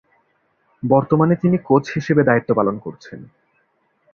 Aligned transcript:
বর্তমানে 0.83 1.35
তিনি 1.35 1.57
কোচ 1.67 1.83
হিসেবে 1.89 2.21
দায়িত্ব 2.23 2.49
পালন 2.53 2.75
করছেন। 2.79 3.19